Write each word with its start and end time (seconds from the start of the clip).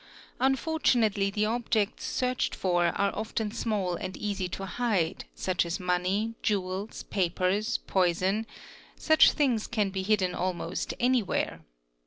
Unfortunately 0.39 1.29
the 1.29 1.45
objects 1.45 2.05
searched 2.05 2.55
for 2.55 2.87
are 2.87 3.15
often 3.15 3.51
small 3.51 3.93
and 3.93 4.17
easy 4.17 4.49
to 4.49 4.65
hide 4.65 5.25
such 5.35 5.63
as 5.63 5.79
money, 5.79 6.33
jewels, 6.41 7.03
papers, 7.03 7.77
poison,—such 7.85 9.31
things 9.33 9.67
can 9.67 9.91
be 9.91 10.01
hidden 10.01 10.33
almost 10.33 10.95
anywhere. 10.99 11.61